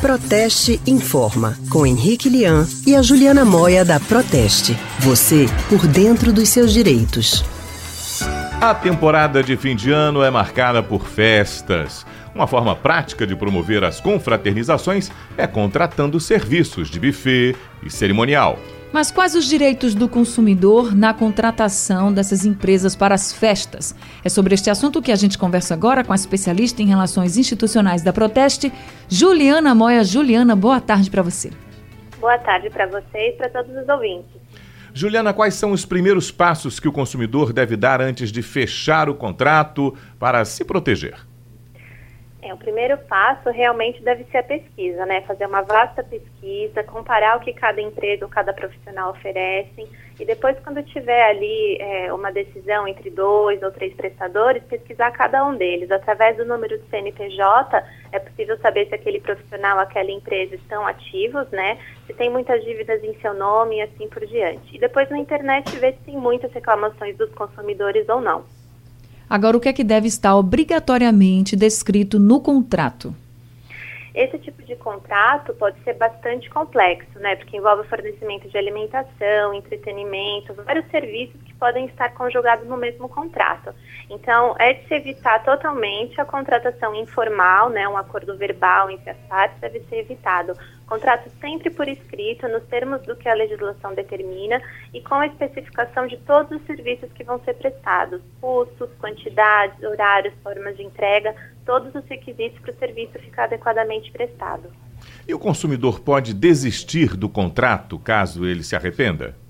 Proteste 0.00 0.80
Informa, 0.84 1.56
com 1.70 1.86
Henrique 1.86 2.28
Lian 2.28 2.66
e 2.84 2.96
a 2.96 3.02
Juliana 3.02 3.44
Moia 3.44 3.84
da 3.84 4.00
Proteste. 4.00 4.76
Você 4.98 5.46
por 5.68 5.86
dentro 5.86 6.32
dos 6.32 6.48
seus 6.48 6.72
direitos. 6.72 7.44
A 8.60 8.74
temporada 8.74 9.42
de 9.42 9.56
fim 9.56 9.76
de 9.76 9.92
ano 9.92 10.22
é 10.22 10.30
marcada 10.30 10.82
por 10.82 11.06
festas. 11.06 12.04
Uma 12.34 12.46
forma 12.46 12.74
prática 12.74 13.26
de 13.26 13.36
promover 13.36 13.84
as 13.84 14.00
confraternizações 14.00 15.10
é 15.36 15.46
contratando 15.46 16.18
serviços 16.18 16.88
de 16.88 16.98
buffet 16.98 17.54
e 17.82 17.90
cerimonial. 17.90 18.58
Mas 18.90 19.10
quais 19.10 19.34
os 19.34 19.46
direitos 19.46 19.94
do 19.94 20.06
consumidor 20.06 20.94
na 20.94 21.14
contratação 21.14 22.12
dessas 22.12 22.44
empresas 22.44 22.94
para 22.94 23.14
as 23.14 23.32
festas? 23.32 23.94
É 24.22 24.28
sobre 24.28 24.54
este 24.54 24.68
assunto 24.68 25.00
que 25.00 25.10
a 25.10 25.16
gente 25.16 25.38
conversa 25.38 25.72
agora 25.72 26.04
com 26.04 26.12
a 26.12 26.16
especialista 26.16 26.82
em 26.82 26.86
relações 26.86 27.38
institucionais 27.38 28.02
da 28.02 28.12
Proteste, 28.12 28.70
Juliana 29.08 29.74
Moia. 29.74 30.04
Juliana, 30.04 30.54
boa 30.54 30.80
tarde 30.80 31.10
para 31.10 31.22
você. 31.22 31.50
Boa 32.20 32.38
tarde 32.38 32.68
para 32.68 32.86
você 32.86 33.30
e 33.30 33.32
para 33.32 33.48
todos 33.48 33.74
os 33.74 33.88
ouvintes. 33.88 34.40
Juliana, 34.94 35.32
quais 35.32 35.54
são 35.54 35.72
os 35.72 35.86
primeiros 35.86 36.30
passos 36.30 36.78
que 36.78 36.88
o 36.88 36.92
consumidor 36.92 37.50
deve 37.50 37.76
dar 37.76 38.00
antes 38.02 38.30
de 38.30 38.42
fechar 38.42 39.08
o 39.08 39.14
contrato 39.14 39.96
para 40.18 40.44
se 40.44 40.64
proteger? 40.66 41.31
É, 42.42 42.52
o 42.52 42.56
primeiro 42.56 42.98
passo 42.98 43.50
realmente 43.50 44.02
deve 44.02 44.24
ser 44.24 44.38
a 44.38 44.42
pesquisa, 44.42 45.06
né? 45.06 45.22
Fazer 45.22 45.46
uma 45.46 45.62
vasta 45.62 46.02
pesquisa, 46.02 46.82
comparar 46.82 47.36
o 47.36 47.40
que 47.40 47.52
cada 47.52 47.80
empresa 47.80 48.24
ou 48.24 48.30
cada 48.30 48.52
profissional 48.52 49.12
oferecem 49.12 49.88
e 50.22 50.24
depois, 50.24 50.56
quando 50.60 50.82
tiver 50.84 51.20
ali 51.30 51.78
é, 51.80 52.12
uma 52.12 52.30
decisão 52.30 52.86
entre 52.86 53.10
dois 53.10 53.62
ou 53.62 53.72
três 53.72 53.94
prestadores, 53.94 54.62
pesquisar 54.64 55.10
cada 55.10 55.44
um 55.44 55.56
deles. 55.56 55.90
Através 55.90 56.36
do 56.36 56.44
número 56.44 56.78
de 56.78 56.88
CNPJ, 56.90 57.84
é 58.12 58.18
possível 58.18 58.58
saber 58.58 58.86
se 58.86 58.94
aquele 58.94 59.20
profissional, 59.20 59.78
aquela 59.80 60.10
empresa 60.10 60.54
estão 60.54 60.86
ativos, 60.86 61.48
né? 61.50 61.76
Se 62.06 62.14
tem 62.14 62.30
muitas 62.30 62.62
dívidas 62.62 63.02
em 63.02 63.14
seu 63.20 63.34
nome 63.34 63.78
e 63.78 63.82
assim 63.82 64.08
por 64.08 64.24
diante. 64.26 64.76
E 64.76 64.78
depois 64.78 65.08
na 65.10 65.18
internet 65.18 65.76
ver 65.78 65.94
se 65.94 66.04
tem 66.04 66.16
muitas 66.16 66.52
reclamações 66.52 67.16
dos 67.16 67.32
consumidores 67.34 68.08
ou 68.08 68.20
não. 68.20 68.44
Agora, 69.32 69.56
o 69.56 69.60
que 69.60 69.68
é 69.70 69.72
que 69.72 69.82
deve 69.82 70.08
estar 70.08 70.36
obrigatoriamente 70.36 71.56
descrito 71.56 72.18
no 72.18 72.38
contrato? 72.38 73.14
Esse 74.14 74.38
tipo 74.38 74.62
de 74.62 74.76
contrato 74.76 75.54
pode 75.54 75.82
ser 75.84 75.94
bastante 75.94 76.50
complexo, 76.50 77.18
né? 77.18 77.34
Porque 77.36 77.56
envolve 77.56 77.88
fornecimento 77.88 78.46
de 78.50 78.58
alimentação, 78.58 79.54
entretenimento, 79.54 80.52
vários 80.52 80.84
serviços 80.90 81.40
que 81.46 81.51
podem 81.62 81.86
estar 81.86 82.12
conjugados 82.14 82.66
no 82.66 82.76
mesmo 82.76 83.08
contrato. 83.08 83.72
Então, 84.10 84.56
é 84.58 84.72
de 84.72 84.88
se 84.88 84.94
evitar 84.94 85.44
totalmente 85.44 86.20
a 86.20 86.24
contratação 86.24 86.92
informal, 86.92 87.70
né? 87.70 87.86
Um 87.86 87.96
acordo 87.96 88.36
verbal 88.36 88.90
entre 88.90 89.10
as 89.10 89.16
partes 89.28 89.60
deve 89.60 89.78
ser 89.88 89.98
evitado. 89.98 90.54
Contrato 90.88 91.30
sempre 91.40 91.70
por 91.70 91.86
escrito, 91.86 92.48
nos 92.48 92.64
termos 92.64 93.00
do 93.02 93.14
que 93.14 93.28
a 93.28 93.34
legislação 93.34 93.94
determina 93.94 94.60
e 94.92 95.00
com 95.02 95.14
a 95.14 95.28
especificação 95.28 96.08
de 96.08 96.16
todos 96.16 96.50
os 96.60 96.66
serviços 96.66 97.12
que 97.12 97.22
vão 97.22 97.38
ser 97.44 97.54
prestados, 97.54 98.20
custos, 98.40 98.90
quantidades, 98.98 99.80
horários, 99.84 100.34
formas 100.42 100.76
de 100.76 100.82
entrega, 100.82 101.32
todos 101.64 101.94
os 101.94 102.04
requisitos 102.08 102.58
para 102.58 102.72
o 102.72 102.76
serviço 102.76 103.20
ficar 103.20 103.44
adequadamente 103.44 104.10
prestado. 104.10 104.68
E 105.28 105.32
o 105.32 105.38
consumidor 105.38 106.00
pode 106.00 106.34
desistir 106.34 107.16
do 107.16 107.28
contrato 107.28 108.00
caso 108.00 108.44
ele 108.44 108.64
se 108.64 108.74
arrependa? 108.74 109.40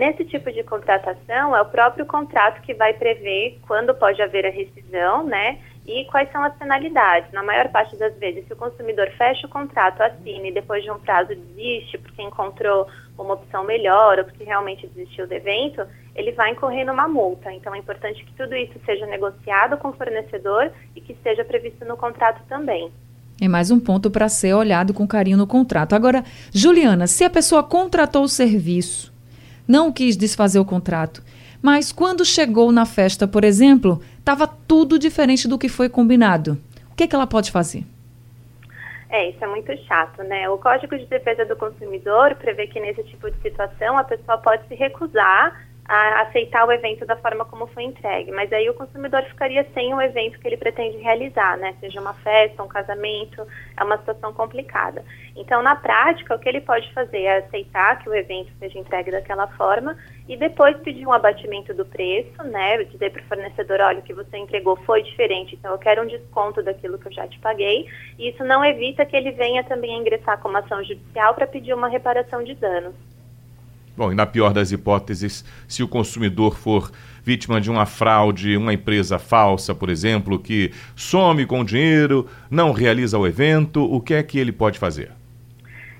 Nesse 0.00 0.24
tipo 0.24 0.50
de 0.50 0.62
contratação, 0.62 1.54
é 1.54 1.60
o 1.60 1.66
próprio 1.66 2.06
contrato 2.06 2.62
que 2.62 2.72
vai 2.72 2.94
prever 2.94 3.58
quando 3.66 3.94
pode 3.94 4.22
haver 4.22 4.46
a 4.46 4.50
rescisão, 4.50 5.26
né? 5.26 5.58
E 5.86 6.06
quais 6.06 6.32
são 6.32 6.42
as 6.42 6.56
penalidades? 6.56 7.30
Na 7.32 7.42
maior 7.42 7.68
parte 7.68 7.94
das 7.96 8.16
vezes, 8.16 8.46
se 8.46 8.52
o 8.54 8.56
consumidor 8.56 9.10
fecha 9.18 9.46
o 9.46 9.50
contrato, 9.50 10.00
assina 10.00 10.48
e 10.48 10.54
depois 10.54 10.82
de 10.82 10.90
um 10.90 10.98
prazo 10.98 11.34
desiste 11.34 11.98
porque 11.98 12.22
encontrou 12.22 12.88
uma 13.18 13.34
opção 13.34 13.62
melhor 13.62 14.20
ou 14.20 14.24
porque 14.24 14.42
realmente 14.42 14.86
desistiu 14.86 15.26
do 15.26 15.34
evento, 15.34 15.86
ele 16.14 16.32
vai 16.32 16.52
incorrer 16.52 16.86
numa 16.86 17.06
multa. 17.06 17.52
Então 17.52 17.74
é 17.74 17.78
importante 17.78 18.24
que 18.24 18.32
tudo 18.32 18.56
isso 18.56 18.80
seja 18.86 19.04
negociado 19.04 19.76
com 19.76 19.88
o 19.88 19.92
fornecedor 19.92 20.72
e 20.96 21.02
que 21.02 21.12
esteja 21.12 21.44
previsto 21.44 21.84
no 21.84 21.98
contrato 21.98 22.40
também. 22.48 22.90
É 23.38 23.48
mais 23.48 23.70
um 23.70 23.78
ponto 23.78 24.10
para 24.10 24.30
ser 24.30 24.54
olhado 24.54 24.94
com 24.94 25.06
carinho 25.06 25.36
no 25.36 25.46
contrato. 25.46 25.94
Agora, 25.94 26.24
Juliana, 26.54 27.06
se 27.06 27.22
a 27.22 27.28
pessoa 27.28 27.62
contratou 27.62 28.22
o 28.22 28.28
serviço, 28.28 29.09
não 29.70 29.92
quis 29.92 30.16
desfazer 30.16 30.58
o 30.58 30.64
contrato, 30.64 31.22
mas 31.62 31.92
quando 31.92 32.24
chegou 32.24 32.72
na 32.72 32.84
festa, 32.84 33.28
por 33.28 33.44
exemplo, 33.44 34.02
estava 34.18 34.44
tudo 34.44 34.98
diferente 34.98 35.46
do 35.46 35.56
que 35.56 35.68
foi 35.68 35.88
combinado. 35.88 36.60
O 36.90 36.96
que, 36.96 37.04
é 37.04 37.06
que 37.06 37.14
ela 37.14 37.26
pode 37.26 37.52
fazer? 37.52 37.84
É, 39.08 39.30
isso 39.30 39.42
é 39.44 39.46
muito 39.46 39.72
chato, 39.86 40.24
né? 40.24 40.48
O 40.48 40.58
Código 40.58 40.98
de 40.98 41.06
Defesa 41.06 41.44
do 41.44 41.54
Consumidor 41.54 42.34
prevê 42.34 42.66
que 42.66 42.80
nesse 42.80 43.04
tipo 43.04 43.30
de 43.30 43.40
situação 43.42 43.96
a 43.96 44.02
pessoa 44.02 44.38
pode 44.38 44.66
se 44.66 44.74
recusar 44.74 45.64
a 45.92 46.22
aceitar 46.22 46.64
o 46.64 46.70
evento 46.70 47.04
da 47.04 47.16
forma 47.16 47.44
como 47.44 47.66
foi 47.66 47.82
entregue, 47.82 48.30
mas 48.30 48.52
aí 48.52 48.70
o 48.70 48.74
consumidor 48.74 49.24
ficaria 49.24 49.66
sem 49.74 49.92
o 49.92 50.00
evento 50.00 50.38
que 50.38 50.46
ele 50.46 50.56
pretende 50.56 50.96
realizar, 50.98 51.58
né? 51.58 51.74
Seja 51.80 52.00
uma 52.00 52.14
festa, 52.14 52.62
um 52.62 52.68
casamento, 52.68 53.44
é 53.76 53.82
uma 53.82 53.98
situação 53.98 54.32
complicada. 54.32 55.04
Então, 55.34 55.60
na 55.62 55.74
prática, 55.74 56.32
o 56.32 56.38
que 56.38 56.48
ele 56.48 56.60
pode 56.60 56.92
fazer 56.92 57.22
é 57.22 57.38
aceitar 57.38 57.98
que 57.98 58.08
o 58.08 58.14
evento 58.14 58.52
seja 58.60 58.78
entregue 58.78 59.10
daquela 59.10 59.48
forma 59.48 59.96
e 60.28 60.36
depois 60.36 60.76
pedir 60.76 61.04
um 61.04 61.12
abatimento 61.12 61.74
do 61.74 61.84
preço, 61.84 62.40
né? 62.44 62.84
Dizer 62.84 63.10
para 63.10 63.22
o 63.22 63.24
fornecedor, 63.26 63.80
olha, 63.80 63.98
o 63.98 64.02
que 64.02 64.14
você 64.14 64.36
entregou 64.36 64.76
foi 64.76 65.02
diferente, 65.02 65.56
então 65.56 65.72
eu 65.72 65.78
quero 65.78 66.04
um 66.04 66.06
desconto 66.06 66.62
daquilo 66.62 67.00
que 67.00 67.08
eu 67.08 67.12
já 67.12 67.26
te 67.26 67.40
paguei. 67.40 67.88
E 68.16 68.28
isso 68.28 68.44
não 68.44 68.64
evita 68.64 69.04
que 69.04 69.16
ele 69.16 69.32
venha 69.32 69.64
também 69.64 69.98
ingressar 69.98 70.38
com 70.38 70.48
uma 70.48 70.60
ação 70.60 70.84
judicial 70.84 71.34
para 71.34 71.48
pedir 71.48 71.74
uma 71.74 71.88
reparação 71.88 72.44
de 72.44 72.54
danos. 72.54 73.09
Bom, 73.96 74.12
e 74.12 74.14
na 74.14 74.24
pior 74.24 74.52
das 74.52 74.72
hipóteses, 74.72 75.44
se 75.68 75.82
o 75.82 75.88
consumidor 75.88 76.56
for 76.56 76.90
vítima 77.22 77.60
de 77.60 77.70
uma 77.70 77.86
fraude, 77.86 78.56
uma 78.56 78.72
empresa 78.72 79.18
falsa, 79.18 79.74
por 79.74 79.90
exemplo, 79.90 80.38
que 80.38 80.72
some 80.96 81.44
com 81.44 81.60
o 81.60 81.64
dinheiro, 81.64 82.26
não 82.50 82.72
realiza 82.72 83.18
o 83.18 83.26
evento, 83.26 83.82
o 83.82 84.00
que 84.00 84.14
é 84.14 84.22
que 84.22 84.38
ele 84.38 84.52
pode 84.52 84.78
fazer? 84.78 85.19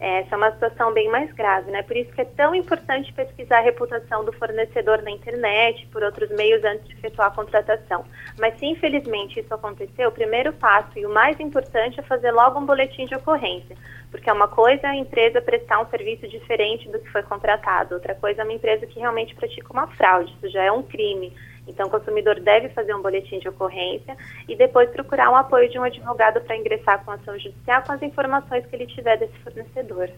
Essa 0.00 0.34
é 0.34 0.36
uma 0.36 0.50
situação 0.50 0.92
bem 0.92 1.08
mais 1.08 1.32
grave, 1.32 1.70
né? 1.70 1.82
Por 1.82 1.96
isso 1.96 2.12
que 2.12 2.20
é 2.20 2.24
tão 2.24 2.54
importante 2.54 3.12
pesquisar 3.12 3.58
a 3.58 3.62
reputação 3.62 4.24
do 4.24 4.32
fornecedor 4.32 5.02
na 5.02 5.10
internet, 5.10 5.86
por 5.92 6.02
outros 6.02 6.30
meios 6.30 6.64
antes 6.64 6.86
de 6.88 6.94
efetuar 6.94 7.28
a 7.28 7.34
contratação. 7.34 8.04
Mas 8.38 8.58
se 8.58 8.66
infelizmente 8.66 9.38
isso 9.38 9.54
acontecer, 9.54 10.06
o 10.06 10.12
primeiro 10.12 10.52
passo 10.52 10.98
e 10.98 11.06
o 11.06 11.10
mais 11.10 11.38
importante 11.38 12.00
é 12.00 12.02
fazer 12.02 12.32
logo 12.32 12.58
um 12.58 12.66
boletim 12.66 13.06
de 13.06 13.14
ocorrência, 13.14 13.76
porque 14.10 14.28
é 14.28 14.32
uma 14.32 14.48
coisa 14.48 14.88
a 14.88 14.96
empresa 14.96 15.40
prestar 15.40 15.80
um 15.80 15.86
serviço 15.86 16.26
diferente 16.28 16.88
do 16.88 16.98
que 16.98 17.10
foi 17.10 17.22
contratado, 17.22 17.94
outra 17.94 18.14
coisa 18.14 18.42
é 18.42 18.44
uma 18.44 18.52
empresa 18.52 18.86
que 18.86 18.98
realmente 18.98 19.34
pratica 19.34 19.72
uma 19.72 19.86
fraude, 19.86 20.34
isso 20.36 20.50
já 20.50 20.64
é 20.64 20.72
um 20.72 20.82
crime. 20.82 21.32
Então, 21.66 21.86
o 21.86 21.90
consumidor 21.90 22.38
deve 22.40 22.68
fazer 22.70 22.94
um 22.94 23.02
boletim 23.02 23.38
de 23.38 23.48
ocorrência 23.48 24.16
e 24.48 24.54
depois 24.54 24.90
procurar 24.90 25.30
um 25.30 25.36
apoio 25.36 25.68
de 25.70 25.78
um 25.78 25.82
advogado 25.82 26.40
para 26.42 26.56
ingressar 26.56 27.04
com 27.04 27.10
ação 27.10 27.38
judicial 27.38 27.82
com 27.82 27.92
as 27.92 28.02
informações 28.02 28.66
que 28.66 28.76
ele 28.76 28.86
tiver 28.86 29.16
desse 29.18 29.38
fornecedor. 29.38 30.10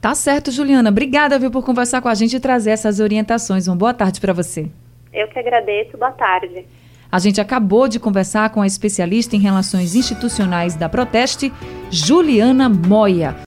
Tá 0.00 0.14
certo, 0.14 0.50
Juliana. 0.50 0.90
Obrigada, 0.90 1.38
viu, 1.38 1.50
por 1.50 1.64
conversar 1.64 2.00
com 2.00 2.08
a 2.08 2.14
gente 2.14 2.36
e 2.36 2.40
trazer 2.40 2.70
essas 2.70 3.00
orientações. 3.00 3.66
Uma 3.66 3.76
boa 3.76 3.94
tarde 3.94 4.20
para 4.20 4.32
você. 4.32 4.70
Eu 5.12 5.28
que 5.28 5.38
agradeço. 5.38 5.96
Boa 5.96 6.12
tarde. 6.12 6.66
A 7.12 7.18
gente 7.18 7.40
acabou 7.40 7.88
de 7.88 7.98
conversar 7.98 8.50
com 8.50 8.62
a 8.62 8.66
especialista 8.66 9.34
em 9.34 9.40
relações 9.40 9.94
institucionais 9.94 10.76
da 10.76 10.88
Proteste, 10.88 11.52
Juliana 11.90 12.68
Moia. 12.68 13.34